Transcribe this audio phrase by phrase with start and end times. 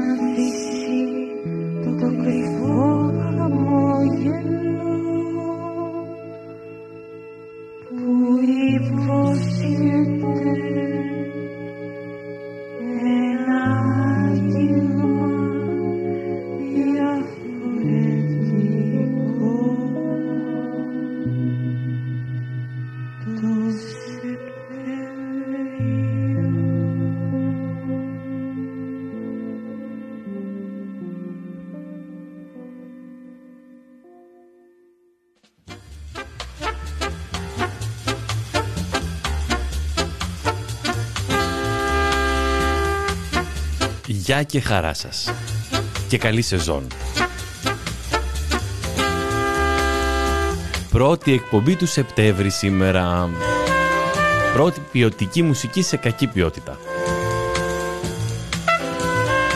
[0.00, 1.40] grande,
[1.84, 2.65] tudo que foi.
[44.26, 45.32] Γεια και χαρά σας.
[46.08, 46.86] Και καλή σεζόν.
[50.90, 53.30] Πρώτη εκπομπή του Σεπτέμβρη σήμερα.
[54.54, 56.78] Πρώτη ποιοτική μουσική σε κακή ποιότητα.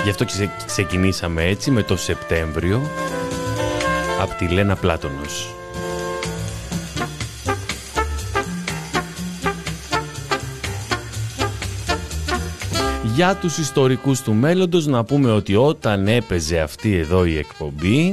[0.05, 0.25] Γι' αυτό
[0.67, 2.81] ξεκινήσαμε έτσι με το Σεπτέμβριο
[4.21, 5.60] από τη Λένα Πλάτωνος.
[13.21, 18.13] Για τους ιστορικούς του μέλλοντος να πούμε ότι όταν έπαιζε αυτή εδώ η εκπομπή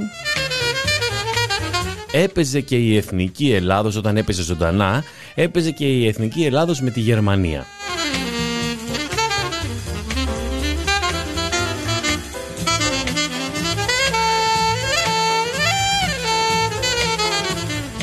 [2.11, 5.03] έπαιζε και η Εθνική Ελλάδος όταν έπαιζε ζωντανά
[5.35, 7.65] έπαιζε και η Εθνική Ελλάδος με τη Γερμανία.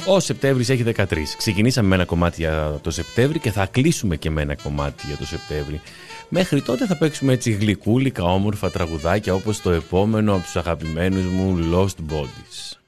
[0.06, 1.04] Ο Σεπτέμβρης έχει 13.
[1.37, 5.16] Ξεκινήσαμε με ένα κομμάτι για το Σεπτέμβρη και θα κλείσουμε και με ένα κομμάτι για
[5.16, 5.81] το Σεπτέμβρη.
[6.28, 11.59] Μέχρι τότε θα παίξουμε έτσι γλυκούλικα όμορφα τραγουδάκια όπως το επόμενο από τους αγαπημένους μου
[11.72, 12.84] Lost Bodies.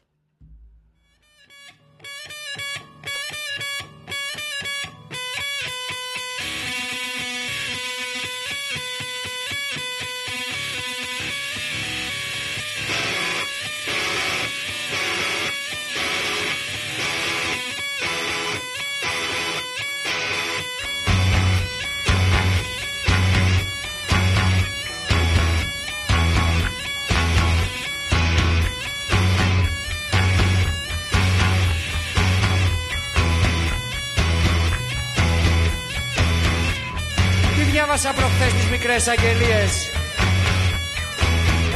[38.97, 39.73] Μικρές αγγελίες.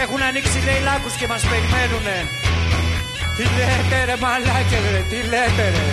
[0.04, 2.18] Έχουν ανοίξει λέει λάκους και μας περιμένουνε.
[3.36, 5.88] Τι λέτε ρε μαλάκες ρε, τι λέτε ρε.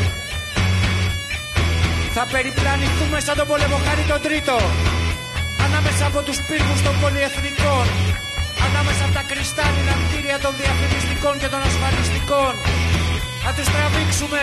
[2.16, 4.58] Θα περιπλανηθούμε σαν τον πολεμοχάρη τον τρίτο.
[5.66, 7.86] Ανάμεσα από τους πύργους των πολυεθνικών.
[8.68, 12.54] Ανάμεσα από τα κρυστάλλινα κτίρια των διαφημιστικών και των ασφαλιστικών.
[13.46, 14.42] Να τους τραβήξουμε,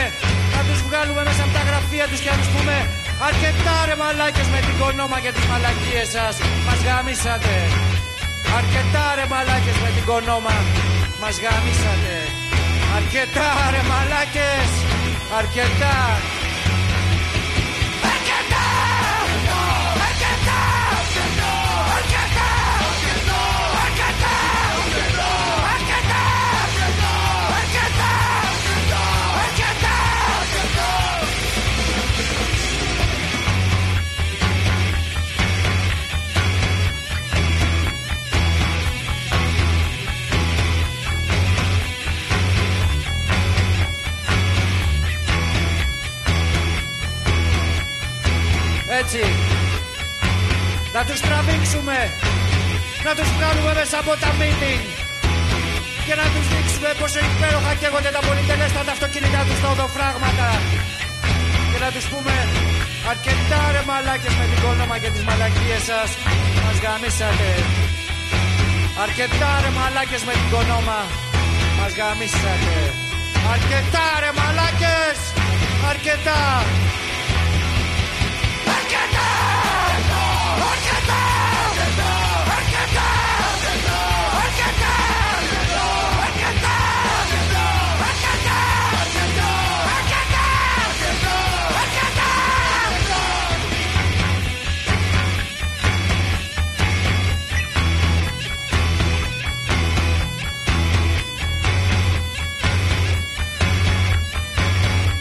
[0.55, 2.77] να τους βγάλουμε μέσα από τα γραφεία τους και να τους πούμε
[3.29, 6.35] Αρκετά ρε μαλάκες με την κονόμα και τις μαλακίες σας.
[6.67, 7.55] Μας γαμίσατε
[8.59, 10.57] Αρκετά ρε μαλάκες με την κονόμα.
[11.21, 12.15] Μας γαμίσατε
[12.97, 14.71] Αρκετά ρε μαλάκες.
[15.39, 15.97] Αρκετά
[49.01, 49.23] έτσι.
[50.97, 51.97] Να τους τραβήξουμε,
[53.07, 54.83] να τους βγάλουμε μέσα από τα meeting.
[56.07, 60.49] Και να τους δείξουμε πόσο υπέροχα καίγονται τα πολυτελέστατα αυτοκίνητά τους στα οδοφράγματα.
[61.71, 62.35] Και να τους πούμε
[63.13, 66.11] αρκετά ρε μαλάκες με την κόνομα και τις μαλακίες σας.
[66.65, 67.51] Μας γαμίσατε.
[69.05, 71.01] Αρκετά ρε μαλάκες με την κονόμα
[71.79, 72.77] μας γαμίσατε.
[73.53, 75.19] Αρκετά ρε μαλάκες.
[75.91, 77.04] Αρκετά αρκετά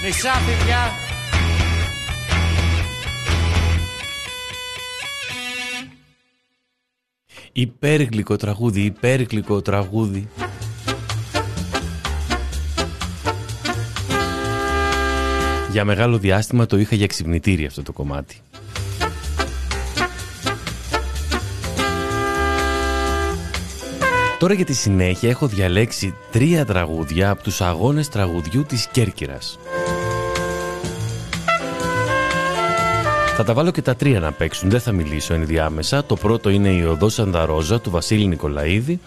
[0.06, 1.02] Μισά παιδιά.
[7.55, 10.27] Υπέργλυκο τραγούδι, υπέργλυκο τραγούδι.
[15.71, 18.38] Για μεγάλο διάστημα το είχα για ξυπνητήρι αυτό το κομμάτι.
[24.39, 29.59] Τώρα για τη συνέχεια έχω διαλέξει τρία τραγούδια από τους αγώνες τραγουδιού της Κέρκυρας.
[33.35, 36.03] Θα τα βάλω και τα τρία να παίξουν, δεν θα μιλήσω ενδιάμεσα.
[36.03, 39.00] Το πρώτο είναι η Οδός Ανδαρόζα του Βασίλη Νικολαίδη.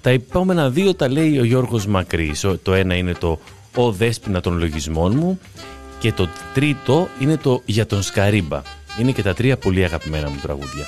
[0.00, 2.46] Τα επόμενα δύο τα λέει ο Γιώργος Μακρύς.
[2.62, 3.38] Το ένα είναι το
[3.74, 5.40] «Ο Δέσποινα των λογισμών μου»
[5.98, 8.62] και το τρίτο είναι το «Για τον Σκαρίμπα».
[9.00, 10.84] Είναι και τα τρία πολύ αγαπημένα μου τραγούδια.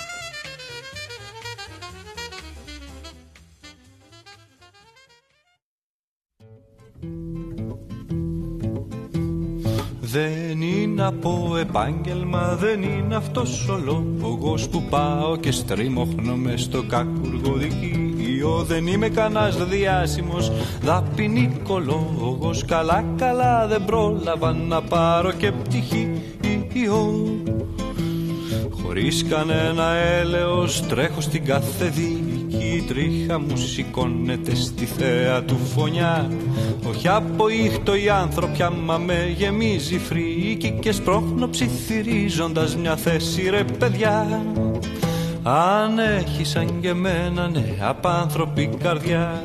[11.74, 19.66] Επάγγελμα, δεν είναι αυτός ο λόγος που πάω και στριμώχνομαι στο κακουργοδικείο Δεν είμαι κανάς
[19.66, 20.52] διάσημος,
[20.82, 27.24] δαπινικολόγος Καλά καλά δεν πρόλαβα να πάρω και πτυχίο.
[28.82, 32.21] Χωρίς κανένα έλεος τρέχω στην κάθε δίκη Η
[32.92, 36.30] τρίχα μου σηκώνεται στη θέα του φωνιά.
[36.88, 43.64] Όχι από ήχτο η άνθρωπια μα με γεμίζει φρίκη Και σπρώχνω ψιθυρίζοντας μια θέση ρε
[43.78, 44.42] παιδιά.
[45.42, 49.44] Αν έχεις σαν και εμένα ναι απάνθρωπη καρδιά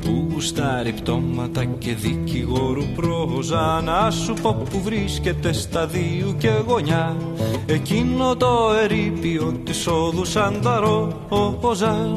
[0.00, 7.16] Που γουστάρει πτώματα και δικηγόρου πρόζα Να σου πω που βρίσκεται σταδίου και γωνιά.
[7.66, 12.12] Εκείνο το ερείπιο της όδου σαν τα ρόζα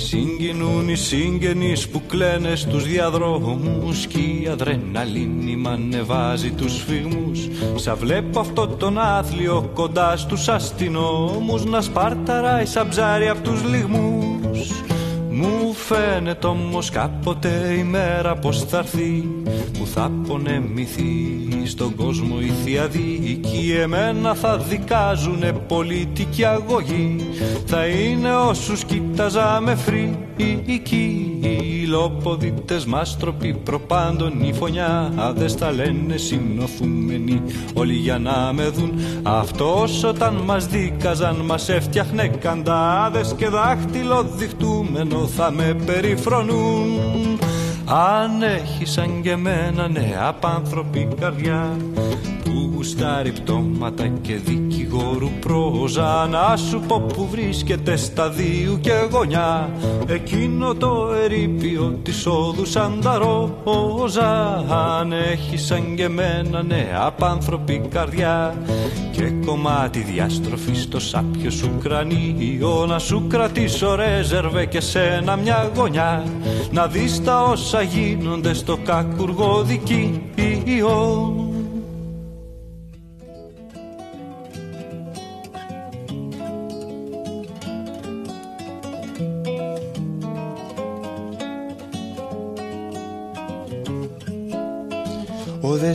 [0.00, 7.48] συγκινούν οι συγγενείς που κλαίνε στους διαδρόμους Κι η αδρεναλίνη μ' ανεβάζει τους φυγμούς.
[7.74, 14.29] Σα βλέπω αυτό τον άθλιο κοντά στους αστυνόμους Να σπαρταράει σαν ψάρι απ' τους λιγμούς
[15.40, 19.28] μου φαίνεται όμως κάποτε η μέρα πως θα έρθει
[19.78, 27.16] Που θα πονεμηθεί στον κόσμο η θεία δίκη Εμένα θα δικάζουνε πολιτική αγωγή.
[27.66, 36.16] Θα είναι όσους κοίταζα φρίκη Οι λοποδίτες μας τροπή προπάντων η φωνιά Αδες τα λένε
[36.16, 37.42] συνοθούμενοι.
[37.74, 38.92] Όλοι για να με δουν.
[39.22, 47.38] Αυτός όταν μας δίκαζαν μας έφτιαχνε καντάδες Και δάχτυλο διχτούμενο θα με περιφρονούν.
[47.86, 51.76] Αν έχεις σαν και εμένα νέα απάνθρωπη καρδιά
[52.44, 54.34] που γουστάρει πτώματα και
[54.90, 59.70] δικηγόρου πρόζα Να σου πω που βρίσκεται σταδίου και γωνιά.
[60.06, 64.64] Εκείνο το ερείπιο της όδου σαν τα ρόζα.
[64.98, 68.54] Αν έχεις σαν και εμένα νέα απάνθρωπη καρδιά
[69.10, 76.24] Και κομμάτι διαστροφής στο σάπιο σου κρανίο Να σου κρατήσω ρέζερβε και σένα μια γωνιά.
[76.70, 81.49] Να δεις τα όσα γίνονται στο κακουργό δικείο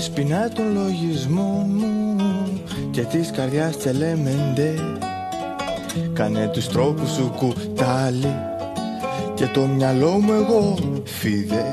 [0.06, 2.16] Ο δεσπινά των λογισμών μου
[2.92, 4.74] και της καρδιάς τσελέμεντε.
[6.14, 8.36] Κάνε τους τρόπους σου κουτάλι
[9.34, 11.66] και το μυαλό μου εγώ φίδε.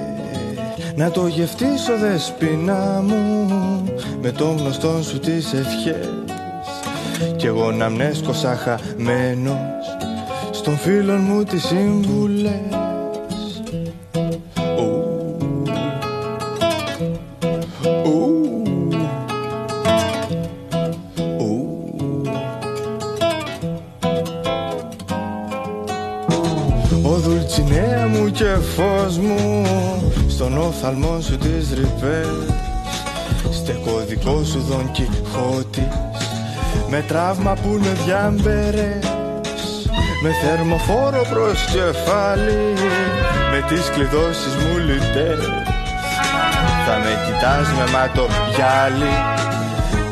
[0.97, 3.47] Να το γευτήσω δεσπινά μου
[4.23, 6.09] με τον γνωστό σου τις ευχές.
[7.37, 9.57] Κι εγώ να μνέσκωσα χαμένος
[10.51, 12.82] στον φίλον μου τις σύμβουλες
[34.53, 35.83] σου Δον Κιχώτης.
[36.89, 39.05] Με τραύμα που με διάμπερες.
[40.23, 42.73] Με θερμοφόρο προς κεφάλι.
[43.51, 45.45] Με τις κλειδώσεις μου λιτές.
[46.87, 49.15] Θα με κοιτάς με μάτο γυάλι.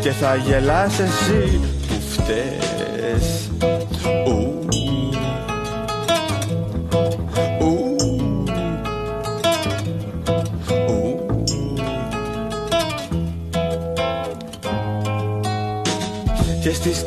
[0.00, 2.69] Και θα γελάς εσύ που φταίς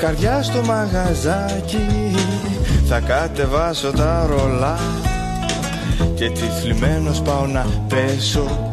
[0.03, 1.88] της καρδιάς στο μαγαζάκι.
[2.88, 4.79] Θα κατεβάσω τα ρολά
[6.15, 8.72] Και τυφλημένος πάω να πέσω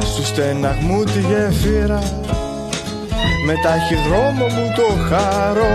[0.00, 2.02] Στου στεναγμού τη γέφυρα.
[3.46, 5.72] Με ταχυδρόμο μου το χάρο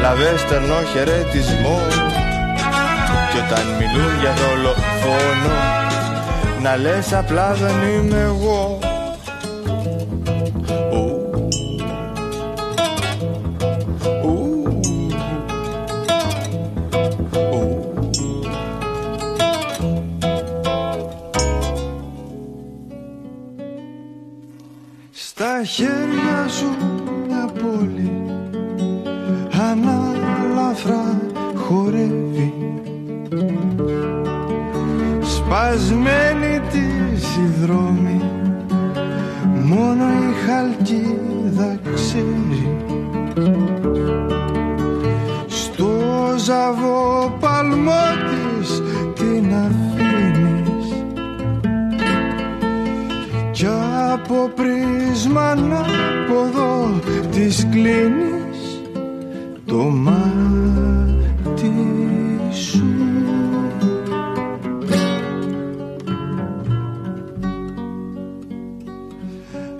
[0.00, 1.80] Λαβέστερνο χαιρετισμό.
[3.30, 5.54] Κι όταν μιλούν για δολοφόνο
[6.62, 8.87] Να λες απλά δεν είμαι εγώ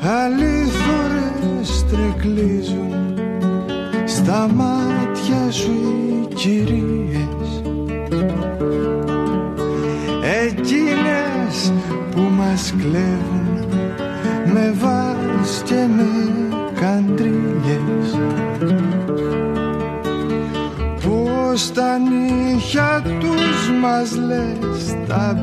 [0.01, 3.19] Αλήθωρες τρεκλίζουν
[4.07, 7.63] στα μάτια σου οι κυρίες.
[10.47, 11.73] Εκείνες
[12.11, 13.67] που μας κλέβουν
[14.53, 16.18] με βάρος και με
[21.79, 25.43] τα νύχια τους μας λες τα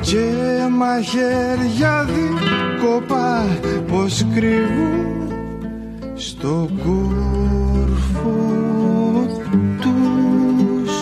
[0.00, 0.30] και
[0.76, 3.46] μαχαίρια δίκοπα
[3.88, 5.32] πως κρύβουν
[6.14, 8.36] στο κόρφο
[9.80, 10.92] τους.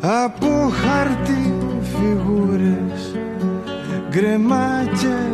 [0.00, 3.16] Από χαρτί φιγούρες
[4.10, 5.31] γκρεμάκια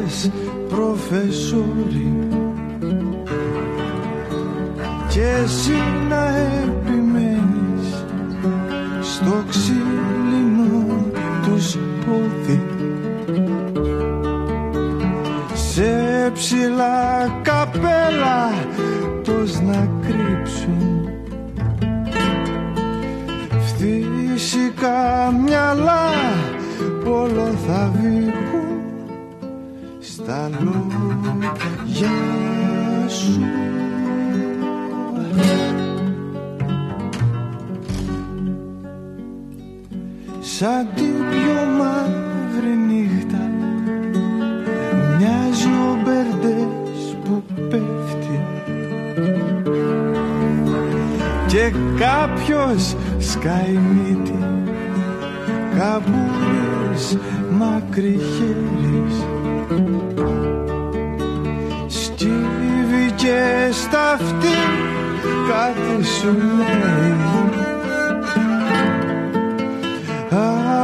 [0.78, 2.12] προφεσόρι
[5.08, 5.72] και εσύ
[6.08, 6.28] να
[6.62, 8.04] επιμένεις
[9.00, 10.96] στο ξύλινο
[11.42, 12.62] τους πόδι.
[15.54, 18.52] Σε ψηλά καπέλα
[19.22, 21.08] τους να κρύψουν.
[23.76, 26.10] Φυσικά μυαλά
[27.04, 28.27] πόλο θα βγει.
[40.58, 43.50] σαν την πιο μαύρη νύχτα.
[45.16, 48.40] Μοιάζει ο Μπερντές που πέφτει.
[51.46, 54.38] Και κάποιος σκάει μύτη.
[55.78, 57.18] Καμπούρης
[57.58, 59.16] μακριχέρης
[61.86, 64.56] στίβει και στα αυτή
[65.48, 66.36] κάτι σου
[66.80, 67.57] λέει.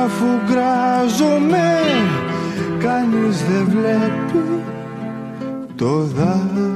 [0.04, 1.78] αφού γκράζομαι
[2.78, 4.62] κανείς δεν βλέπει
[5.76, 6.73] το δάκρυ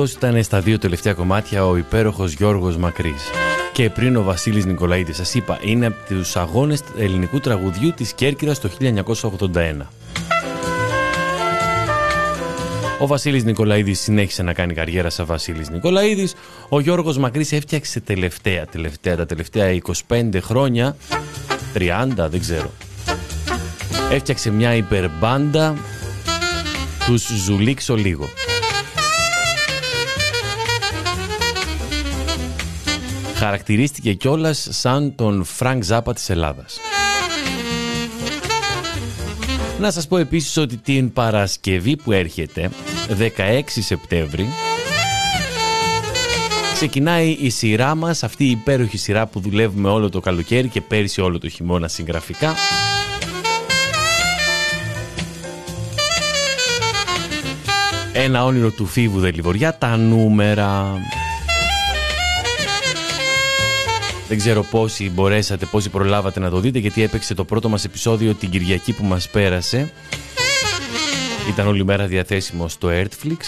[0.00, 3.22] Αυτός ήταν στα δύο τελευταία κομμάτια ο υπέροχος Γιώργος Μακρύς.
[3.72, 8.60] Και πριν ο Βασίλης Νικολαίδης, σας είπα, είναι από τους αγώνες ελληνικού τραγουδιού της Κέρκυρας
[8.60, 9.90] το 1981.
[12.98, 16.34] Ο Βασίλης Νικολαίδης συνέχισε να κάνει καριέρα σαν Βασίλης Νικολαίδης.
[16.68, 20.96] Ο Γιώργος Μακρύς έφτιαξε τελευταία, τελευταία, τα τελευταία 25 χρόνια
[21.74, 22.70] 30, δεν ξέρω.
[24.10, 25.76] Έφτιαξε μια υπερμπάντα,
[27.06, 28.28] τους ζουλήξω λίγο.
[33.38, 36.78] Χαρακτηρίστηκε κιόλας σαν τον Φρανκ Ζάπα της Ελλάδας.
[39.80, 42.70] Να σας πω επίσης ότι την Παρασκευή που έρχεται,
[43.08, 44.48] 16 Σεπτέμβρη,
[46.74, 51.20] ξεκινάει η σειρά μας, αυτή η υπέροχη σειρά που δουλεύουμε όλο το καλοκαίρι και πέρυσι
[51.20, 52.54] όλο το χειμώνα συγγραφικά.
[58.12, 61.00] Ένα όνειρο του Φίβου Δελιβοριά, τα νούμερα.
[64.28, 68.34] Δεν ξέρω πόσοι μπορέσατε, πόσοι προλάβατε να το δείτε γιατί έπαιξε το πρώτο μας επεισόδιο
[68.34, 69.92] την Κυριακή που μας πέρασε.
[71.48, 73.38] Ήταν όλη μέρα διαθέσιμο στο Earthflix.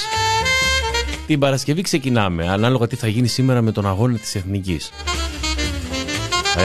[1.26, 4.90] Την Παρασκευή ξεκινάμε, ανάλογα τι θα γίνει σήμερα με τον αγώνα της Εθνικής.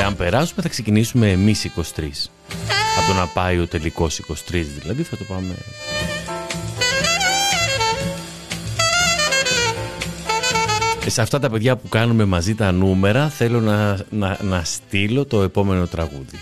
[0.05, 2.29] Αν περάσουμε θα ξεκινήσουμε εμείς 23.
[2.97, 5.55] Από το να πάει ο τελικός 23 δηλαδή θα το πάμε
[11.09, 15.41] σε αυτά τα παιδιά που κάνουμε μαζί τα νούμερα θέλω να, να, να στείλω το
[15.41, 16.39] επόμενο τραγούδι.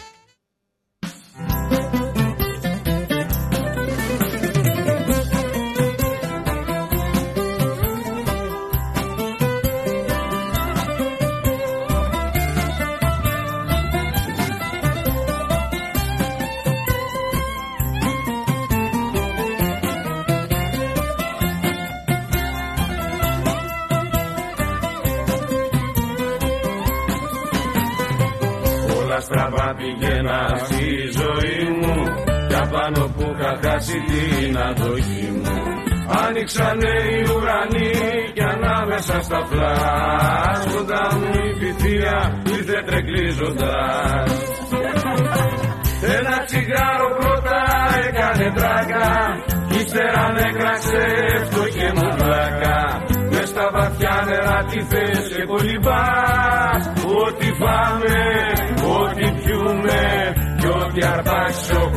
[33.91, 35.74] Την αντοχή μου
[36.08, 37.91] Άνοιξανε οι ουρανοί
[38.34, 44.32] κι ανάμεσα στα φλάσματα μου η πυθία ήρθε τρεγκλίζοντας.
[46.17, 47.60] Ένα τσιγάρο πρώτα
[48.08, 49.10] έκανε τράκα
[49.67, 51.06] κι ύστερα με κράξε
[51.46, 52.78] φτωχέ μου πλάκα.
[53.32, 56.84] Μες στα βαθιά νερά τι θες και κολυμπάς.
[57.24, 58.17] Ό,τι φάμε,
[59.00, 59.33] ό,τι πιούμε
[60.93, 61.89] κι ό,τι αρπάξει ο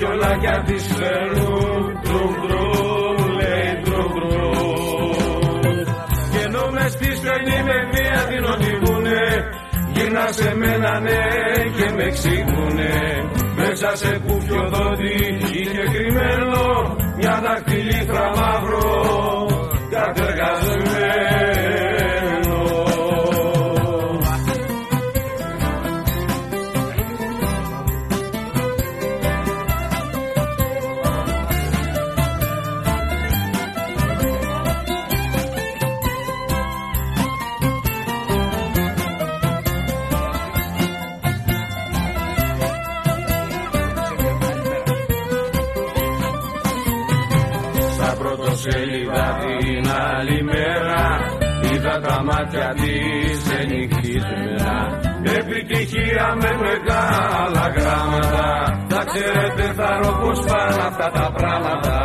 [0.00, 2.00] χέρια βραχιολάκια τις φέρνουν.
[2.02, 5.84] Τρούμ τρούμ λέει τρούμ τρούμ
[6.32, 9.20] και ενώ μες στη στενή με μία την οδηγούνε
[9.92, 11.22] γυρνά σε μένα ναι
[11.76, 12.92] και με εξηγούνε
[13.56, 15.16] μέσα σε κούφιο δόντι
[15.52, 16.62] είχε κρυμμένο
[17.16, 19.19] μια δαχτυλίθρα μαύρο
[53.60, 54.74] της ενυχτισμένα
[55.38, 58.46] Επιτυχία με μεγάλα γράμματα.
[58.88, 61.96] Θα ξέρετε θα πως πάνε αυτά τα πράγματα.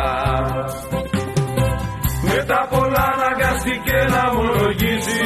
[2.28, 5.24] Μετά πολλά αναγκαστήκε να ομολογήσει.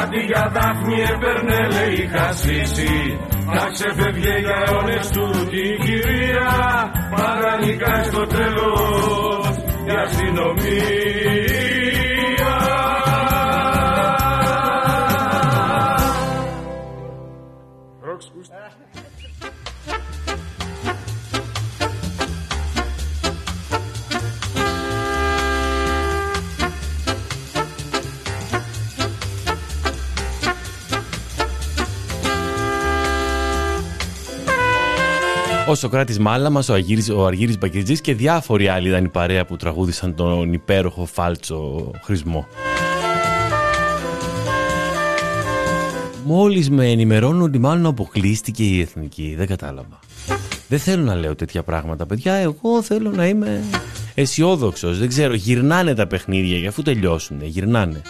[0.00, 3.18] Αντί για δάφνη έπαιρνε λέει χασίσει
[3.54, 6.50] Να ξεφεύγε για αιώνες του την κυρία.
[7.16, 11.55] Πάντα στο τέλος η αστυνομία
[35.68, 39.56] Ο Σοκράτης Μάλαμας, ο, Αργύρης, ο Αργύρης Μπακετζής και διάφοροι άλλοι ήταν η παρέα που
[39.56, 42.46] τραγούδησαν τον υπέροχο φάλτσο χρησμό.
[46.24, 49.34] Μόλις με ενημερώνουν ότι μάλλον αποκλείστηκε η εθνική.
[49.36, 49.98] Δεν κατάλαβα.
[50.68, 52.32] Δεν θέλω να λέω τέτοια πράγματα, παιδιά.
[52.32, 53.62] Εγώ θέλω να είμαι
[54.14, 54.98] αισιόδοξος.
[54.98, 57.42] Δεν ξέρω, γυρνάνε τα παιχνίδια για αφού τελειώσουν.
[57.42, 58.02] Γυρνάνε.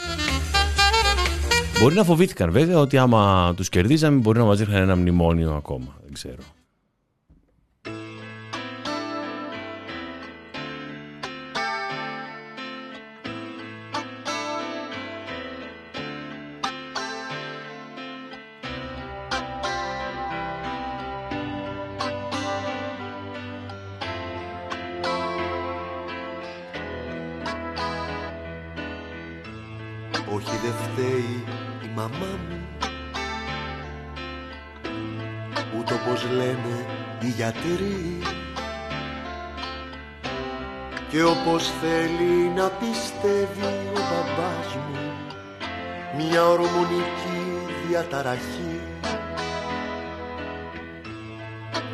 [1.80, 5.96] Μπορεί να φοβήθηκαν βέβαια ότι άμα τους κερδίζαμε μπορεί να μας ρίχναν ένα μνημόνιο ακόμα.
[6.04, 6.55] Δεν ξέρω.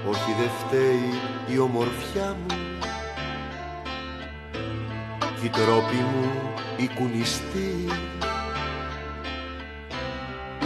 [0.08, 1.10] Όχι δεν φταίει
[1.46, 2.56] η ομορφιά μου.
[5.40, 6.30] Κι οι τρόποι μου
[6.76, 7.86] οι κουνιστοί.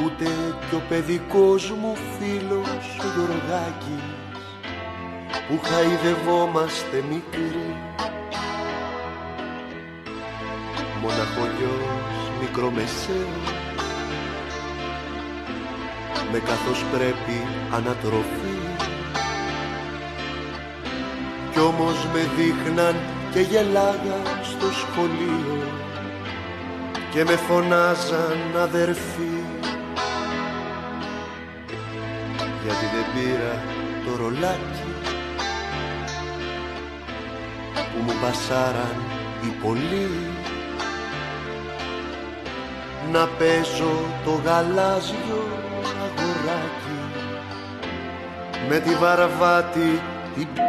[0.04, 0.24] Ούτε
[0.68, 4.04] κι ο παιδικός μου φίλος ο Γιωργάκης
[5.48, 7.76] Που χαϊδευόμαστε μικροί.
[11.00, 13.54] Μοναχολιός μικρομεσαίος
[16.32, 18.65] Με καθώς πρέπει ανατροφή
[21.56, 22.96] Κι όμως με δείχναν
[23.32, 25.62] και γελάγαν στο σχολείο
[27.12, 29.36] και με φωνάζαν αδερφοί.
[32.62, 33.62] Γιατί δεν πήρα
[34.04, 34.92] το ρολάκι
[37.74, 38.96] που μου πασάραν
[39.42, 40.10] οι πολλοί.
[43.12, 45.42] Να παίζω το γαλάζιο
[46.04, 46.98] αγοράκι
[48.68, 50.00] με τη βαρβάτη
[50.34, 50.65] την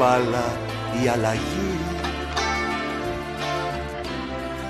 [0.00, 0.58] μπάλα
[1.02, 1.78] η αλλαγή.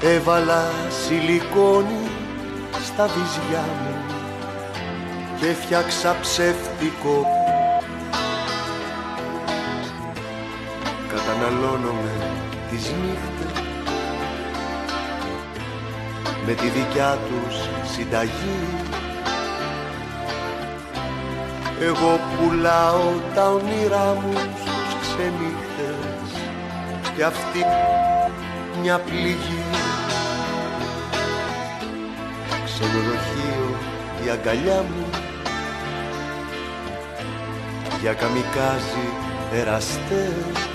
[0.03, 0.71] Έβαλα
[1.05, 2.11] σιλικόνι
[2.85, 3.97] στα βυζιά μου
[5.41, 7.27] Και φτιάξα ψεύτικο.
[11.09, 12.13] Καταναλώνομαι
[12.71, 13.63] τις νύχτες
[16.47, 17.57] με τη δικιά τους
[17.93, 18.89] συνταγή.
[21.81, 24.33] Εγώ πουλάω τα όνειρά μου
[25.21, 26.41] στους ξενύχτες
[27.17, 27.65] και αυτή
[28.83, 29.65] μια πληγή.
[32.65, 33.77] Ξενοδοχείο
[34.25, 35.07] η αγκαλιά μου.
[38.01, 39.09] Για καμικάζι
[39.53, 40.69] εραστές.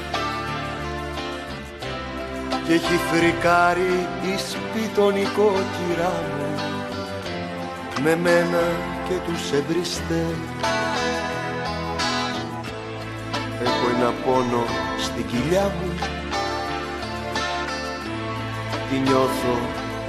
[2.68, 6.56] Και έχει φρικάρει η σπιτονικό κυρά μου.
[8.04, 8.64] Με μένα
[9.08, 10.85] και τους εμπριστές
[14.06, 14.64] ένα πόνο
[15.00, 15.94] στην κοιλιά μου.
[18.90, 19.58] Τη νιώθω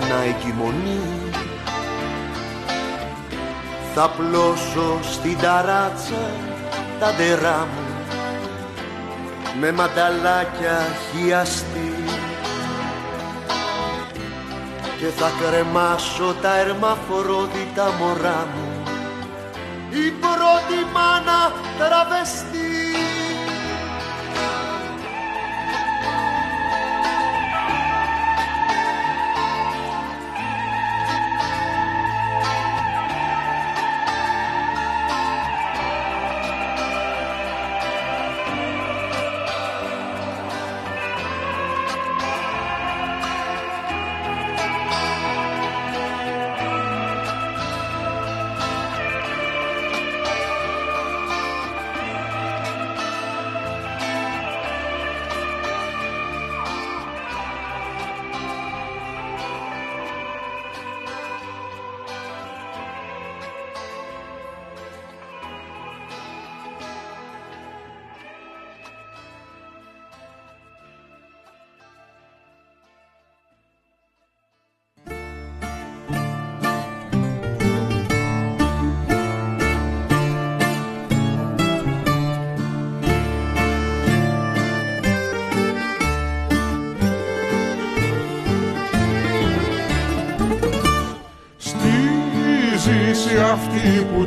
[0.08, 1.00] να εγκυμονεί.
[3.94, 6.30] Θα πλώσω στην ταράτσα
[7.00, 7.84] τα ντερά μου.
[9.60, 10.78] Με μανταλάκια
[11.10, 11.94] χιαστή.
[14.98, 18.82] Και θα κρεμάσω τα ερμαφορόδιτα μωρά μου.
[19.90, 22.55] Η πρώτη μάνα τραβεστή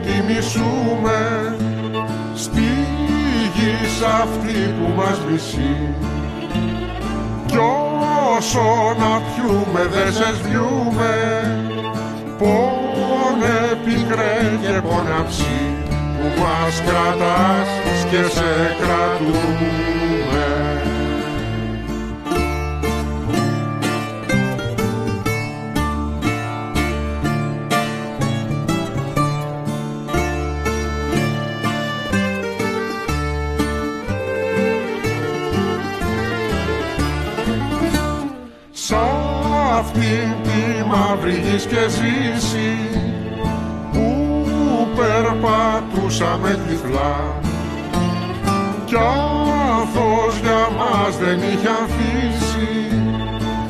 [0.04, 1.20] τη μισούμε
[2.36, 2.68] στη
[3.56, 5.94] γη αυτή που μας μισεί
[7.46, 7.58] κι
[8.38, 11.14] όσο να πιούμε δε σε σβιούμε
[12.38, 15.60] πόνε πικρέ και ποναψί
[16.20, 17.70] που μας κρατάς
[18.10, 20.49] και σε κρατούμε
[41.30, 42.78] τη μαύρη γης και ζήσει
[43.92, 47.39] που περπατούσαμε τυφλά
[48.86, 52.88] κι άνθος για μας δεν είχε αφήσει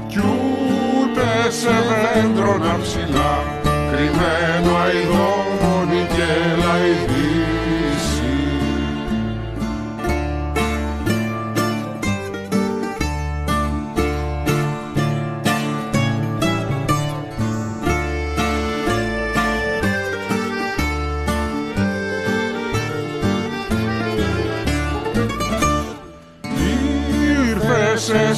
[0.07, 3.43] κι ούτε σε δέντρονα ψηλά.
[3.91, 6.29] Κρυμμένο αηδόνι και
[6.63, 7.48] λαϊδί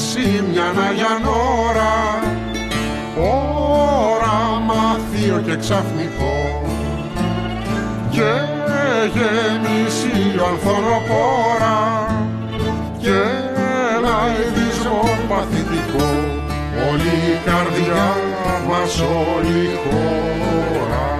[0.01, 0.69] εσύ μια
[1.67, 1.93] ώρα.
[4.09, 6.37] Όραμα θείο και ξαφνικό.
[8.09, 8.31] Και
[9.13, 10.15] γέμιση
[10.47, 11.79] ανθονοπόρα.
[12.97, 13.21] Και
[14.03, 16.09] λαϊδισμό παθητικό.
[16.89, 18.07] Όλη η καρδιά
[18.67, 21.10] μας όλη η χώρα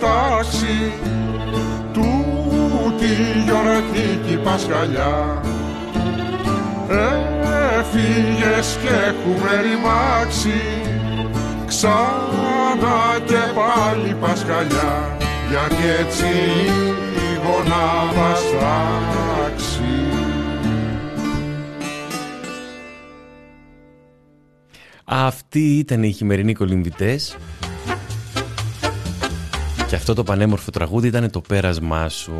[0.00, 0.92] βαστάξει
[1.92, 3.12] τούτη
[3.44, 5.42] γιορτική Πασχαλιά.
[7.78, 10.60] Έφυγες και έχουμε ρημάξει
[11.66, 15.16] ξανά και πάλι Πασχαλιά.
[15.50, 16.24] Γιατί έτσι
[17.14, 19.80] λίγο να βαστάξει
[25.04, 27.36] Αυτοί ήταν οι χειμερινοί κολυμβητές
[29.92, 32.32] και αυτό το πανέμορφο τραγούδι ήταν το πέρασμά σου.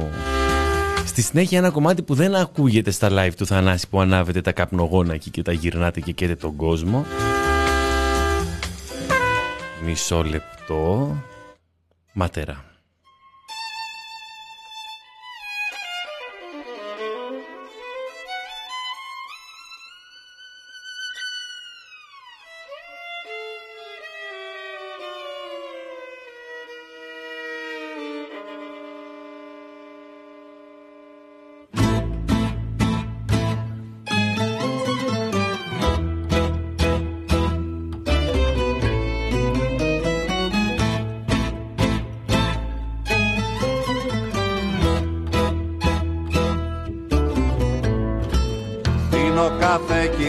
[1.06, 5.14] Στη συνέχεια ένα κομμάτι που δεν ακούγεται στα live του Θανάση που ανάβετε τα καπνογόνα
[5.14, 7.06] εκεί και τα γυρνάτε και καίτε τον κόσμο.
[9.84, 11.16] Μισό λεπτό.
[12.12, 12.71] Ματέρα.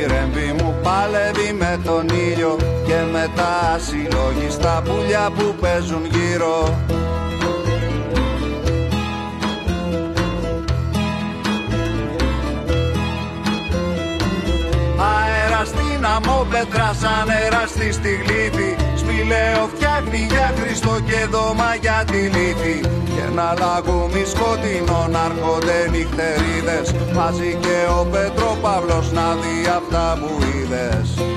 [0.03, 6.77] η ρεμπή μου παλεύει με τον ήλιο και με τα συλλογιστά πουλιά που παίζουν γύρω.
[14.97, 18.75] Αέρα στην αμόπετρα σαν αέρα στη στιγλίτη
[19.29, 22.79] λέω φτιάχνει για Χριστό και δώμα για τη λύθη
[23.15, 26.88] Και ένα λαγούμι σκοτεινό να έρχονται νυχτερίδες.
[27.13, 31.32] Μαζί και ο Πέτρος Παύλος να δει αυτά που είδες.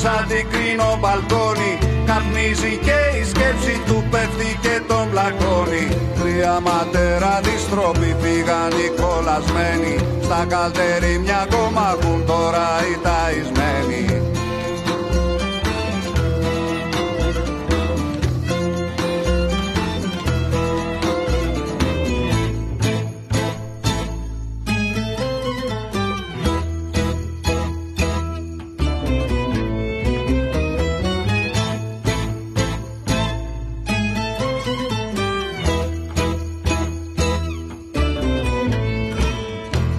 [0.00, 1.72] σαν την κρίνο μπαλκόνι
[2.08, 5.86] Καπνίζει και η σκέψη του πέφτει και τον πλακώνει
[6.18, 9.96] Τρία ματέρα διστροπή πήγαν οι κολλασμένοι.
[10.22, 14.35] Στα καλτέρι μια ακόμα έχουν τώρα οι ταϊσμένοι.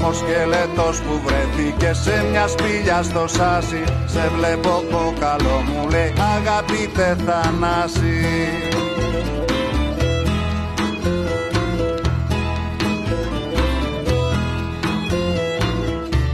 [0.07, 7.17] Ήρεμο σκελετός που βρέθηκε σε μια σπήλια στο σάσι Σε βλέπω κόκαλο μου λέει αγαπητέ
[7.25, 8.25] Θανάση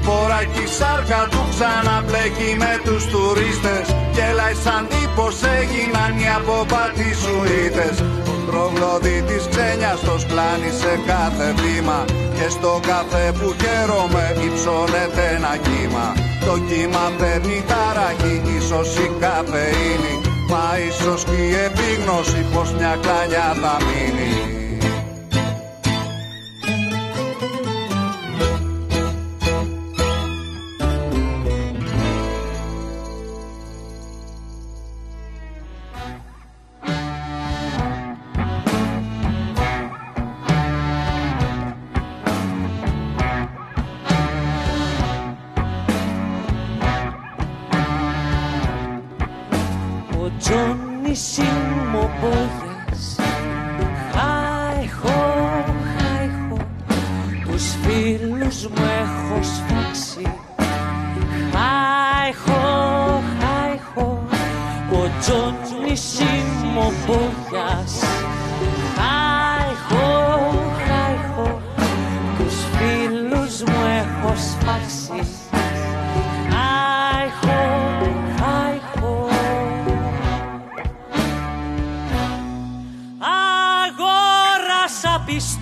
[0.02, 7.96] Φοράκι σάρκα του ξαναμπλέκει με τους τουρίστες Και λέει σαν τύπος έγιναν οι αποπάτη σουίτες
[8.32, 12.06] Ο τρογλωδίτης ξένιας το σκλάνει σε κάθε βήμα
[12.44, 16.14] Και στο κάθε που χαίρομαι υψώνεται ένα κύμα.
[16.46, 20.16] Το κύμα παίρνει ταραχή, ίσως η καφεΐνη
[20.50, 24.63] Μα ίσως και η επίγνωση πως μια κλάνια θα μείνει
[51.94, 53.16] μομπόδες
[54.14, 55.14] φίλου
[57.44, 60.34] Τους φίλους μου έχω σφάξει
[61.52, 64.28] Χάιχο, χάιχο
[64.92, 66.44] Ο μου Μισή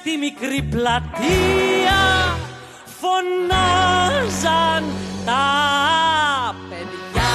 [0.00, 2.00] στη μικρή πλατεία
[3.00, 4.84] φωνάζαν
[5.24, 7.32] τα παιδιά.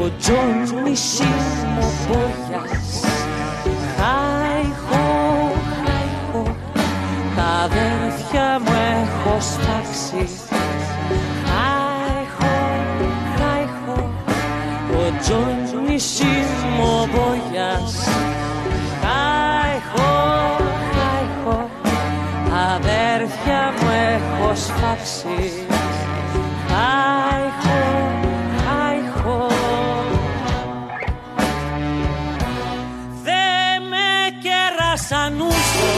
[0.00, 2.88] Ο Τζον Μισιμοπόγιας
[3.96, 5.06] Χάιχο,
[5.84, 6.42] χάιχο
[7.36, 10.47] Τα αδέρφια μου έχω στάξει
[15.28, 15.60] John
[16.76, 17.08] μου
[19.00, 19.20] Τα
[19.76, 20.10] έχω,
[20.92, 21.70] τα έχω,
[22.74, 25.66] αδέρφια μου έχω σφάξει
[26.68, 28.10] Χάιχο,
[28.56, 29.46] χάιχο
[33.22, 35.92] Δε με κέρασαν ούσο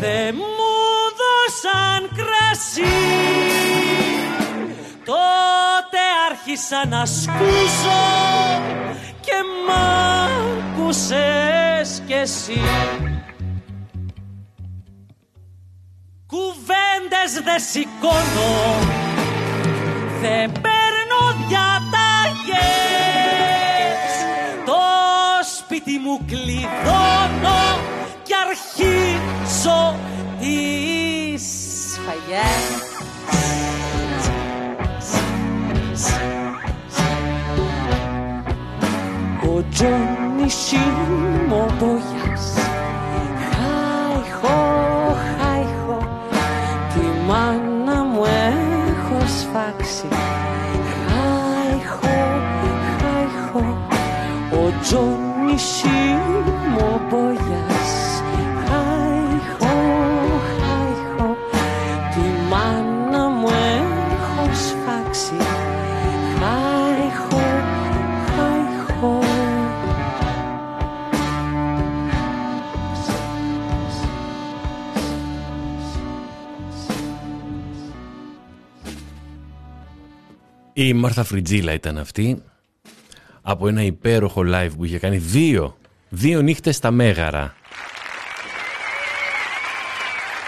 [0.00, 0.72] Δε μου
[1.18, 2.92] δώσαν κρασί
[6.44, 8.02] άρχισα να σκούζω
[9.20, 9.32] και
[9.66, 9.70] μ'
[10.80, 12.60] άκουσες κι εσύ.
[16.26, 18.54] Κουβέντες δε σηκώνω,
[20.20, 21.82] δεν παίρνω διαταγές.
[24.64, 24.82] Το
[25.58, 27.78] σπίτι μου κλειδώνω
[28.22, 29.96] και αρχίζω
[30.40, 31.42] τις
[31.92, 32.91] σφαγές
[39.78, 42.46] Johnny Shimoboyas
[43.48, 44.58] Χάιχο,
[45.38, 45.98] χάιχο
[46.94, 50.08] Τη μάνα μου έχω σφάξει.
[51.06, 52.16] Χάιχο,
[52.98, 53.64] χάιχο
[54.52, 57.41] Ο Johnny Shimoboyas
[80.94, 82.42] Μάρθα Φριτζίλα ήταν αυτή
[83.42, 85.76] από ένα υπέροχο live που είχε κάνει δύο,
[86.08, 87.54] δύο νύχτες στα Μέγαρα.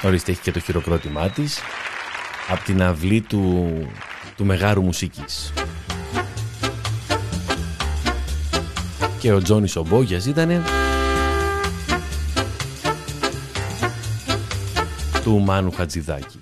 [0.03, 1.61] Ορίστε έχει και το χειροκρότημά της
[2.49, 3.73] από την αυλή του,
[4.37, 5.53] του Μεγάρου Μουσικής.
[9.19, 10.63] Και ο Τζόνις Ομπόγιας ήτανε
[15.23, 16.39] του Μάνου Χατζηδάκη.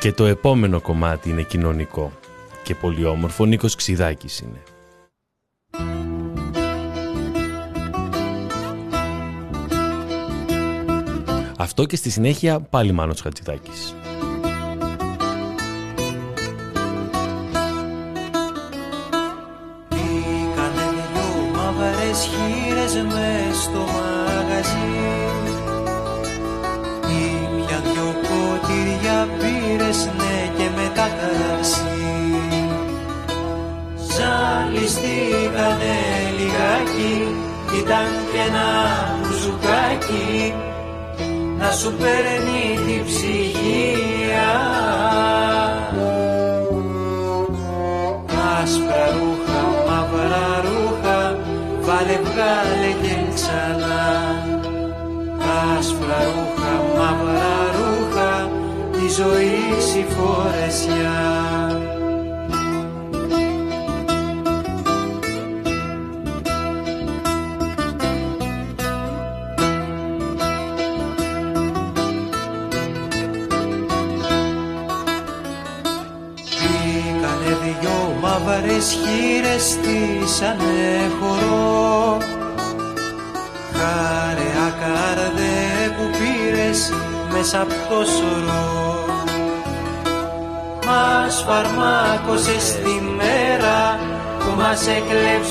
[0.00, 2.12] Και το επόμενο κομμάτι είναι κοινωνικό
[2.62, 3.44] και πολύ όμορφο.
[3.44, 4.62] Νίκος Ξιδάκης είναι.
[11.56, 13.94] Αυτό και στη συνέχεια πάλι Μάνος Χατζηδάκης.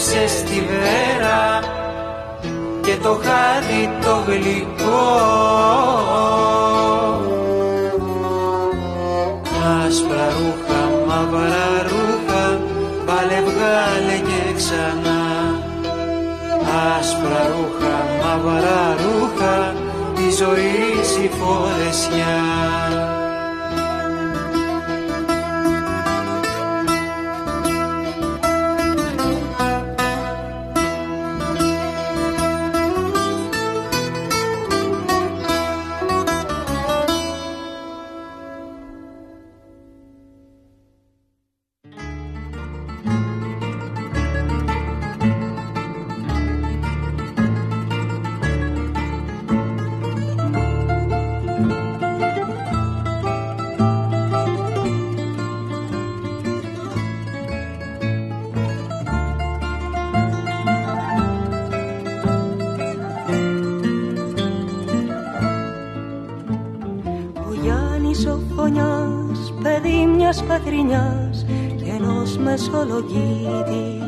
[0.09, 1.59] Έκλεψε στη βέρα
[2.81, 5.07] και το χάδι το γλυκό
[9.87, 11.67] Άσπρα ρούχα, μαύρα
[13.45, 15.21] βγάλε και ξανά
[16.99, 19.73] άσπρα ρούχα, μαύρα ρούχα
[20.15, 23.08] τη ζωή η φορεσιά.
[72.99, 74.03] Μεσολογγίτη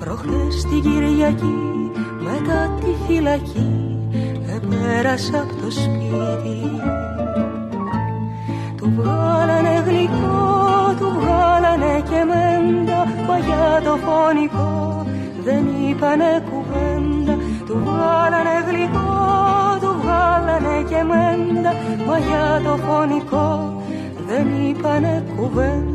[0.00, 3.98] Προχθές την Κυριακή μετά τη φυλακή
[4.56, 6.60] επέρασα από το σπίτι.
[8.76, 15.04] Του βγάλανε γλυκό, του βγάλανε και μέντα Μα για το φωνικό
[15.44, 17.36] δεν είπανε κουβέντα.
[17.66, 21.72] Του βγάλανε γλυκό, του βγάλανε και μέντα
[22.06, 23.82] Μα για το φωνικό
[24.26, 25.87] δεν είπανε κουβέντα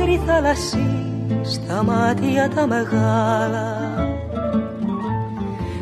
[0.00, 0.86] με δάκρυ θαλασσί
[1.42, 3.78] στα μάτια τα μεγάλα.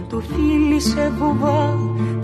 [0.08, 1.78] Του φίλησε βουβά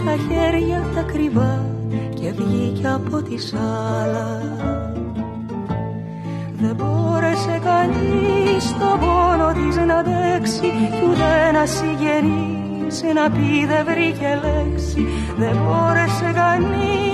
[0.05, 1.67] τα χέρια τα κρυβά
[2.15, 4.41] και βγήκε από τη σάλα.
[6.61, 13.85] Δεν μπόρεσε κανείς το πόνο της να αντέξει κι ούτε να συγγενείς να πει δεν
[13.85, 15.07] βρήκε λέξη.
[15.39, 17.14] Δεν μπόρεσε κανείς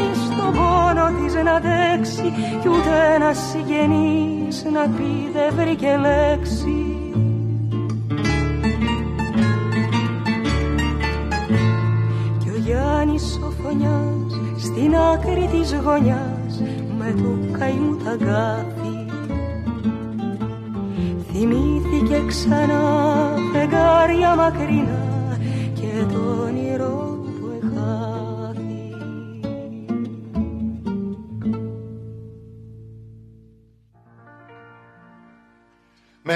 [0.50, 6.84] το πόνο της να αντέξει κι ούτε ένα συγγενής να πει δεν βρήκε λέξη.
[12.38, 16.62] Κι ο Γιάννης ο Φωνιάς στην άκρη της γωνιάς
[16.98, 19.06] με το καημού τα γκάθη
[21.32, 22.82] θυμήθηκε ξανά
[23.52, 24.99] φεγγάρια μακρινά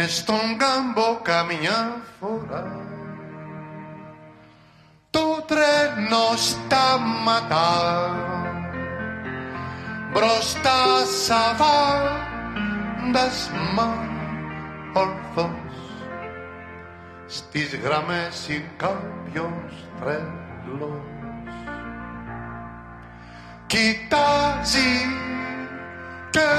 [0.05, 2.67] με στον κάμπο καμιά φορά.
[5.11, 7.71] Το τρένο σταματά.
[10.13, 12.21] Μπροστά σαβάντας
[13.75, 13.89] μα
[14.95, 15.75] ορθός.
[17.27, 21.03] Στις γραμμές ή κάποιος τρελός.
[23.67, 25.07] Κοιτάζει
[26.31, 26.51] και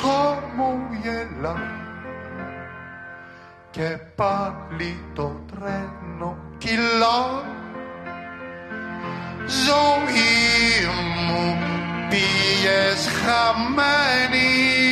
[0.00, 1.79] χαμογελά
[3.80, 7.44] και πάλι το τρένο κυλά.
[9.46, 10.86] Ζωή
[11.26, 11.58] μου
[12.08, 14.89] πήγες χαμένη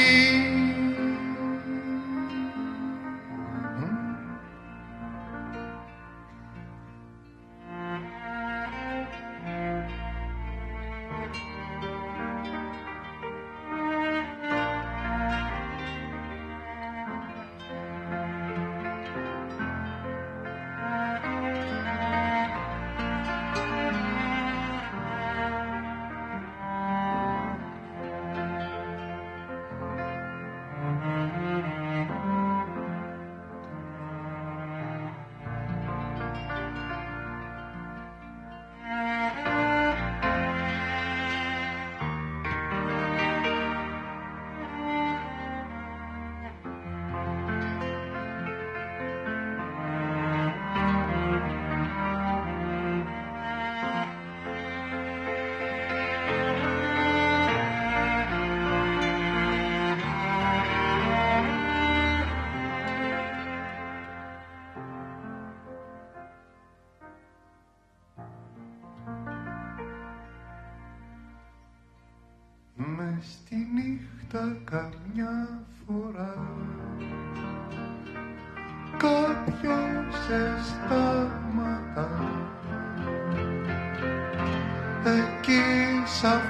[85.59, 86.41] εκεί σαν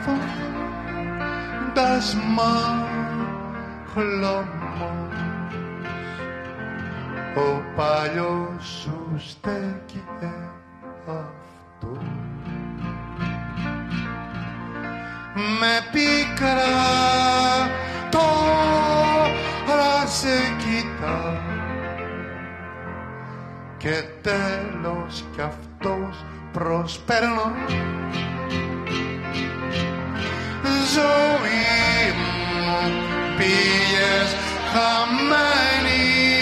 [1.65, 2.57] φαντασμά
[3.93, 5.17] χλωμός
[7.37, 8.99] ο παλιός σου
[9.29, 10.03] στέκει
[11.07, 12.01] αυτό
[15.61, 16.79] με πίκρα
[18.11, 21.21] τώρα σε κοιτά
[23.77, 27.53] και τέλος κι αυτός προσπέρνω
[30.95, 32.93] ζωή μου
[33.37, 34.31] πήγες
[34.73, 36.38] χαμένη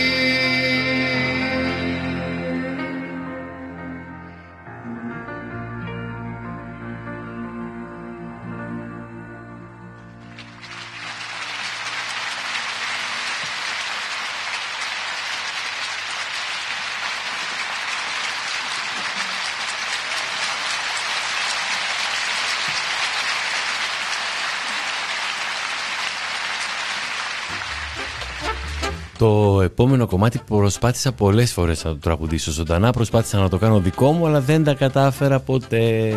[29.19, 34.13] Το επόμενο κομμάτι προσπάθησα πολλές φορές να το τραγουδήσω ζωντανά, προσπάθησα να το κάνω δικό
[34.13, 36.17] μου, αλλά δεν τα κατάφερα ποτέ.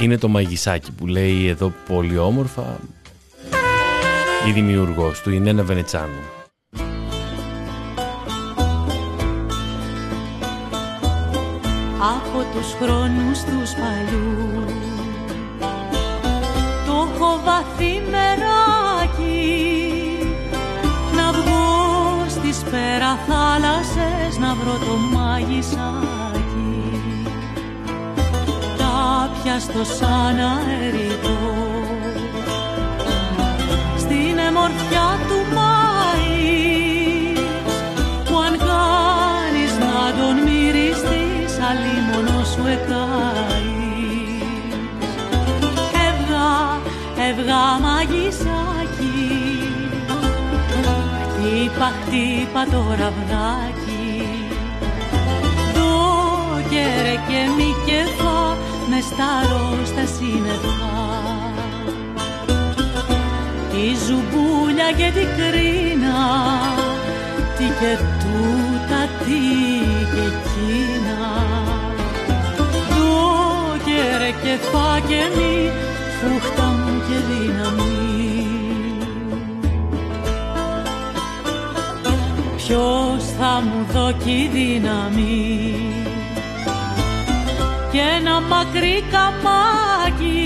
[0.00, 2.78] Είναι το μαγισάκι που λέει εδώ πολύ όμορφα
[4.48, 6.22] η δημιουργός του, η Νένα Βενετσάνου.
[11.98, 14.72] Από τους χρόνους τους παλιούς
[16.86, 18.00] το έχω βαθύ
[22.76, 26.00] πέρα θάλασσες να βρω το μάγισσάκι
[28.78, 31.15] τα στο σαν αεριτό
[51.76, 54.28] Χτύπα, χτύπα το ραβδάκι
[55.74, 55.90] Το
[56.70, 58.56] κέρε και μη κεφά
[58.90, 60.94] με σταρό στα σύννεφα.
[63.70, 66.18] Τη ζουμπούλια και την κρίνα
[67.56, 69.40] Τι και τούτα, τι
[70.12, 71.20] και εκείνα.
[72.88, 73.16] Το
[73.84, 75.70] κέρε και φά και μη
[76.18, 77.95] φούχτα μου και δύναμη
[82.66, 85.74] Ποιος θα μου δώσει δύναμη.
[87.92, 90.36] Και ένα μακρύ καμάκι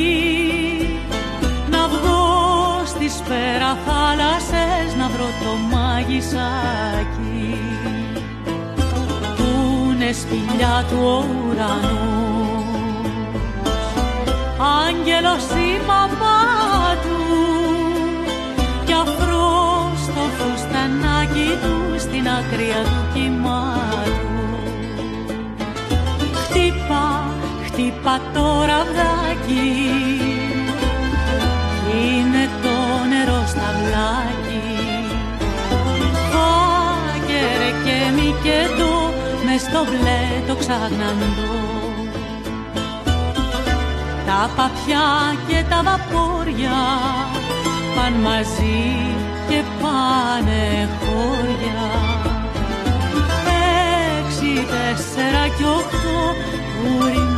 [1.70, 7.58] να βγω στις πέρα θάλασσες να βρω το μάγισσάκι
[9.36, 9.44] που
[9.92, 12.10] είναι σπηλιά του ουρανού
[14.86, 16.40] άγγελος η μαμά
[17.02, 17.18] του
[18.84, 21.89] κι αφρός το φουστανάκι του
[22.20, 24.44] στην άκρη του κύματου.
[26.42, 27.04] Χτύπα,
[27.64, 29.68] χτύπα το ραβδάκι.
[31.94, 32.76] Είναι το
[33.10, 34.62] νερό στα βλάκι.
[36.32, 38.92] Φάγερε και μη και το
[39.44, 41.58] μες στο μπλε το ξαγναντό.
[44.26, 45.08] Τα παπιά
[45.48, 46.80] και τα βαπόρια
[47.96, 48.80] παν μαζί
[49.48, 51.99] και πάνε χώρια έξι,
[54.96, 56.20] τέσσερα κι οχτώ
[56.80, 57.29] γούρι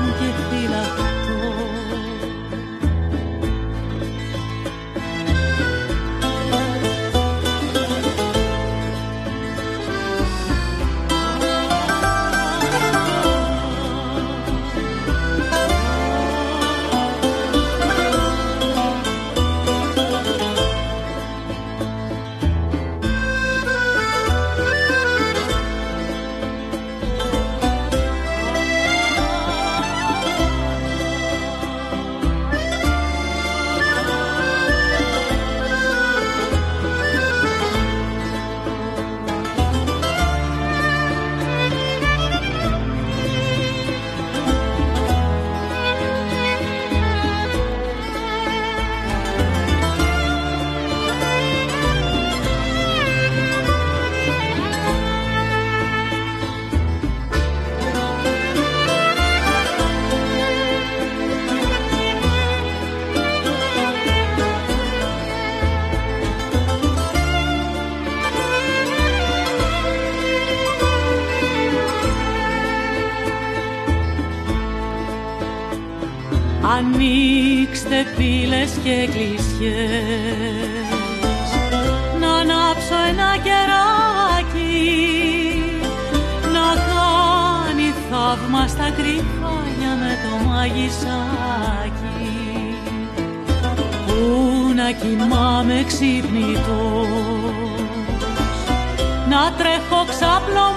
[99.33, 100.73] Να τρέχω ξαπλωμένος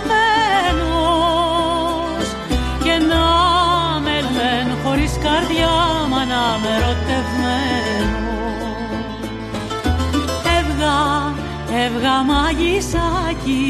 [2.84, 3.26] Και να
[4.06, 5.76] με λένε χωρίς καρδιά
[6.10, 8.24] μα να με ερωτευμένο
[10.58, 10.98] Έβγα,
[11.84, 13.66] έβγα μαγισάκι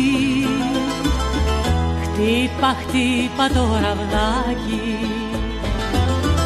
[2.16, 4.98] Χτύπα, χτύπα το ραβδάκι.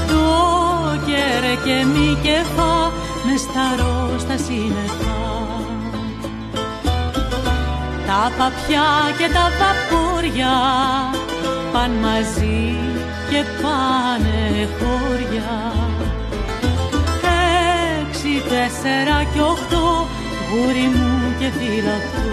[0.08, 0.26] Το
[1.06, 2.92] κέρε και μη κεφά
[3.26, 5.29] μες σταρώ στα σύννεφα
[8.10, 10.55] Τα παπιά και τα βαπόρια
[11.74, 12.78] παν μαζί
[13.30, 15.74] και πάνε χώρια
[18.01, 20.07] Έξι, τέσσερα κι οχτώ
[20.51, 22.30] γούρι μου και φυλακτό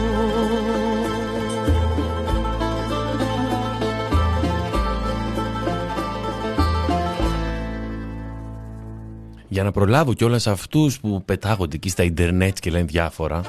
[9.48, 13.40] Για να προλάβω κιόλας αυτούς που πετάγονται εκεί στα ίντερνετ και λένε διάφορα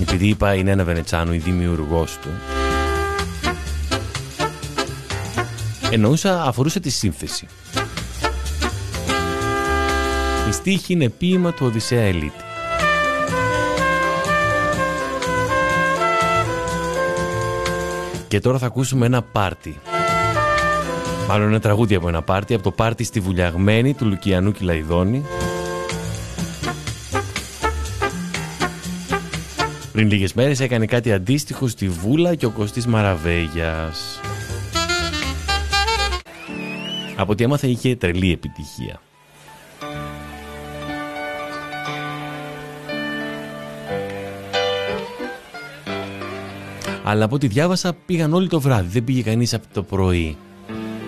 [0.00, 2.28] επειδή είπα είναι ένα Βενετσάνο η δημιουργός του.
[5.90, 7.46] Εννοούσα αφορούσε τη σύνθεση.
[10.48, 12.42] Η στίχη είναι ποίημα του Οδυσσέα Ελίτη.
[18.28, 19.80] Και τώρα θα ακούσουμε ένα πάρτι.
[21.28, 25.24] Μάλλον ένα τραγούδι από ένα πάρτι, από το πάρτι στη Βουλιαγμένη του Λουκιανού Κυλαϊδόνη.
[29.98, 34.20] Πριν λίγες μέρες έκανε κάτι αντίστοιχο στη Βούλα και ο Κωστής Μαραβέγιας.
[37.16, 39.00] Από ό,τι έμαθα είχε τρελή επιτυχία.
[47.04, 50.36] Αλλά από ό,τι διάβασα πήγαν όλοι το βράδυ, δεν πήγε κανείς από το πρωί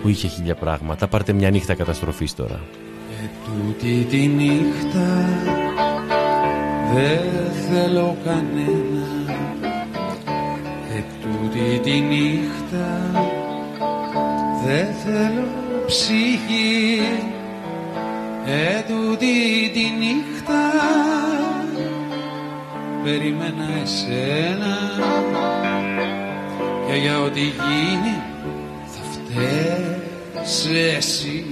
[0.01, 1.07] που είχε χίλια πράγματα.
[1.07, 2.59] Πάρτε μια νύχτα καταστροφής τώρα.
[3.09, 5.60] Και τούτη τη νύχτα
[6.93, 9.35] δεν θέλω κανένα
[10.87, 13.11] Και τούτη τη νύχτα.
[14.65, 15.47] Δεν θέλω
[15.85, 17.01] ψυχή
[18.45, 20.61] Ε τούτη τη νύχτα.
[23.03, 24.77] Περίμενα εσένα
[26.87, 28.21] και για ό,τι γίνει
[28.85, 31.45] θα φταίς εσύ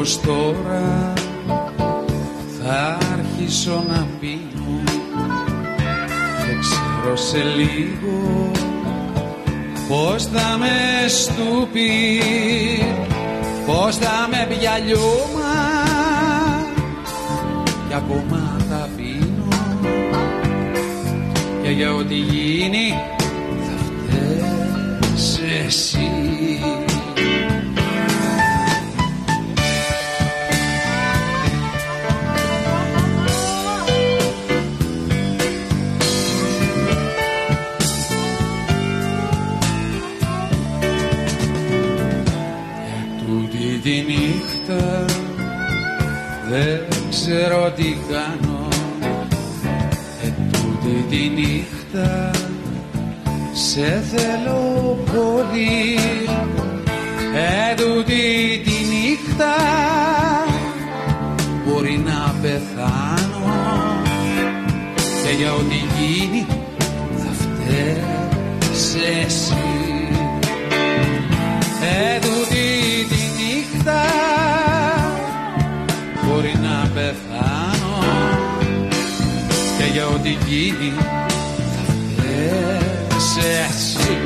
[0.00, 1.12] πως τώρα
[2.62, 4.82] θα αρχίσω να πίνω.
[6.44, 8.50] Και ξέρω σε λίγο
[9.88, 12.22] Πώς θα με στουπί
[13.66, 15.54] Πώς θα με πιαλιώμα
[17.88, 19.48] Κι ακόμα θα πίνω
[21.62, 22.94] Και για ό,τι γίνει
[48.10, 48.68] κάνω.
[50.22, 52.30] Ε, τούτη τη νύχτα
[53.52, 55.98] σε θέλω πολύ.
[57.34, 59.54] Ε, τούτη τη νύχτα
[61.64, 63.98] μπορεί να πεθάνω.
[64.94, 66.46] Και για ό,τι γίνει
[67.16, 69.70] θα φταίς εσύ
[80.22, 83.36] και για ό,τι γίνει θα φταίς
[83.68, 84.18] εσύ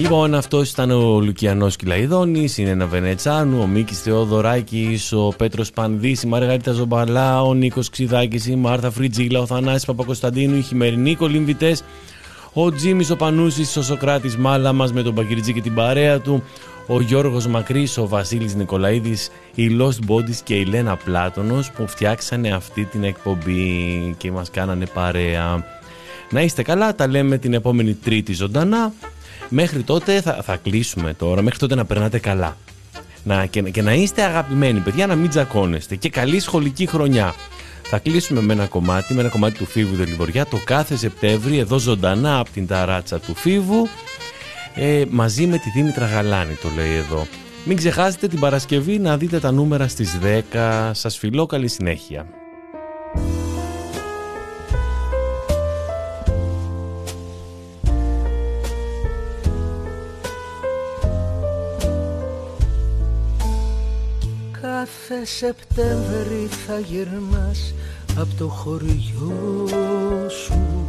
[0.00, 6.16] Λοιπόν, αυτός ήταν ο Λουκιανός Κυλαϊδόνης, είναι ένα Βενετσάνου, ο Μίκης Θεοδωράκης, ο Πέτρος Πανδή,
[6.24, 11.82] η Μαργαρίτα Ζομπαλά, ο Νίκος Ξιδάκης, η Μάρθα Φριτζίλα, ο Θανάσης Παπακοσταντίνου, οι χειμερινοί κολυμβητές,
[12.52, 16.42] ο Τζίμι ο Πανούσης, ο Σοκράτης Μάλα μας με τον Παγκυριτζή και την παρέα του,
[16.86, 22.52] ο Γιώργος Μακρύς, ο Βασίλης Νικολαίδης, η Lost Bodies και η Λένα Πλάτωνος που φτιάξανε
[22.52, 25.64] αυτή την εκπομπή και μας κάνανε παρέα.
[26.30, 28.92] Να είστε καλά, τα λέμε την επόμενη τρίτη ζωντανά.
[29.48, 32.56] Μέχρι τότε θα, θα κλείσουμε τώρα, μέχρι τότε να περνάτε καλά.
[33.24, 35.96] Να, και, και να είστε αγαπημένοι, παιδιά, να μην τζακώνεστε.
[35.96, 37.34] Και καλή σχολική χρονιά.
[37.92, 41.78] Θα κλείσουμε με ένα κομμάτι, με ένα κομμάτι του Φίβου Δελιβοριά το κάθε Σεπτέμβρη, εδώ
[41.78, 43.88] ζωντανά από την ταράτσα του Φίβου,
[44.74, 47.26] ε, μαζί με τη Δήμητρα Γαλάνη, το λέει εδώ.
[47.64, 50.90] Μην ξεχάσετε την Παρασκευή να δείτε τα νούμερα στις 10.
[50.94, 52.26] Σας φιλώ, καλή συνέχεια.
[64.90, 67.74] Κάθε Σεπτέμβρη θα γυρνάς
[68.18, 70.86] από το χωριό σου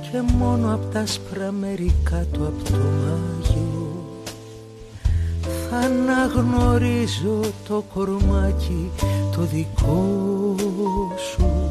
[0.00, 4.04] και μόνο από τα άσπρα μέρη κάτω από το μάγιο
[5.70, 8.90] θα αναγνωρίζω το κορμάκι
[9.36, 10.54] το δικό
[11.30, 11.70] σου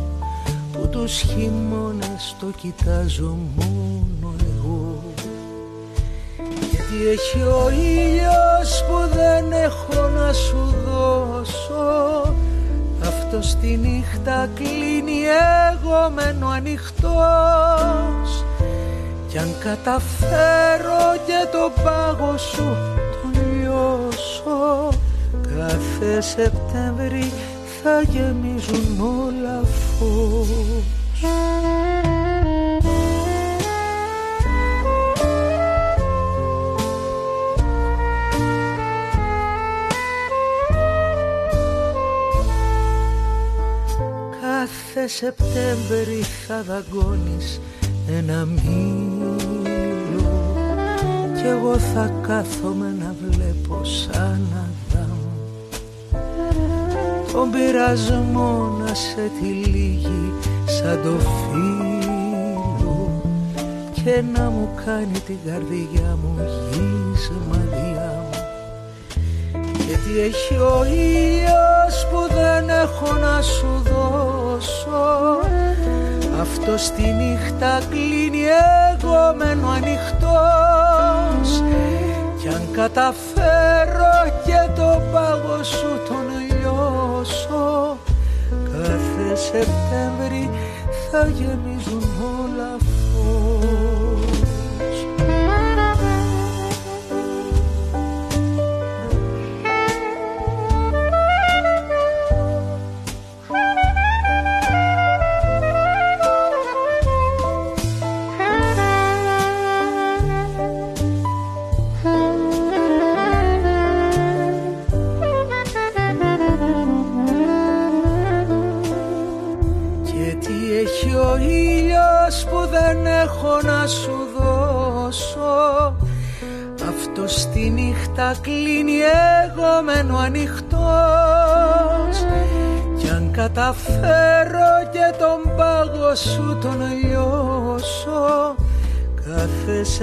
[0.72, 5.04] που τους χειμώνες το κοιτάζω μόνο εγώ.
[6.70, 12.36] Γιατί έχει ο ήλιος που δεν έχω να σου δώσω.
[13.02, 15.22] Αυτό στη νύχτα κλείνει
[15.72, 18.46] εγώ μένω ανοιχτός.
[19.28, 22.78] Κι αν καταφέρω και το πάγο σου
[23.12, 24.90] τον λιώσω
[25.58, 27.32] κάθε Σεπτέμβρη
[27.84, 30.84] θα γεμίζουν όλα φως
[45.04, 47.60] Κάθε Σεπτέμβρη θα δαγκώνεις
[48.08, 49.36] ένα μήλο.
[51.36, 55.20] Κι εγώ θα κάθομαι να βλέπω σαν Αδάμ.
[57.32, 60.34] Τον πειρασμό να σε τυλίγει
[60.66, 63.22] σαν το φίλο.
[63.92, 66.36] Και να μου κάνει την καρδιά μου
[66.72, 68.23] γύσμα μου
[69.94, 75.40] γιατί έχει ο ήλιος που δεν έχω να σου δώσω.
[76.42, 78.44] Αυτό στη νύχτα κλείνει
[78.92, 81.62] εγώ μένω ανοιχτός.
[82.42, 84.16] Κι αν καταφέρω
[84.46, 87.98] και το πάγο σου τον λιώσω
[88.72, 90.50] Κάθε Σεπτέμβρη
[91.12, 93.83] θα γεμίζουν όλα φως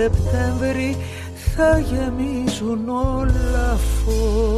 [0.01, 0.97] Σεπτέμβρη
[1.55, 4.50] θα γεμίζουν όλα φως